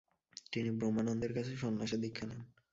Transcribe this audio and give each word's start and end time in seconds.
তিনি 0.51 0.69
ব্রহ্মানন্দের 0.71 1.31
কাছে 1.33 1.53
সন্ন্যাসে 1.57 1.97
দীক্ষা 2.03 2.25
নেন। 2.27 2.41